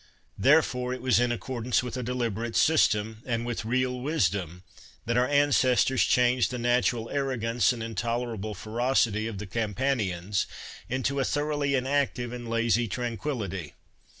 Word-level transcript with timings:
Therefore, 0.39 0.95
it 0.95 1.01
was 1.03 1.19
in 1.19 1.31
accordance 1.31 1.83
with 1.83 1.95
a 1.95 2.01
deliberate 2.01 2.55
system, 2.55 3.21
and 3.23 3.45
with 3.45 3.63
real 3.65 3.99
wisdom, 4.01 4.63
that 5.05 5.15
our 5.15 5.27
ancestors 5.27 6.03
changed 6.05 6.49
the 6.49 6.57
natural 6.57 7.07
arrogance 7.11 7.71
and 7.71 7.83
intolerable 7.83 8.55
ferocity 8.55 9.27
of 9.27 9.37
the 9.37 9.45
Campanians 9.45 10.47
into 10.89 11.19
a 11.19 11.23
thoroughly 11.23 11.75
inactive 11.75 12.33
and 12.33 12.49
lazy 12.49 12.87
tranquillity. 12.87 13.75